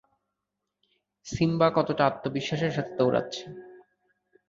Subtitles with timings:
[1.25, 3.43] Simba কতটা আত্মবিশ্বাসের সাথে দৌড়াচ্ছে!